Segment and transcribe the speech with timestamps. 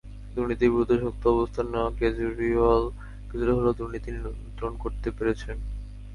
[0.35, 2.83] দুর্নীতি বিরুদ্ধে শক্ত অবস্থান নেওয়া কেজরিওয়াল
[3.29, 5.57] কিছুটা হলেও দুর্নীতি নিয়ন্ত্রণ করতে পেরেছেন।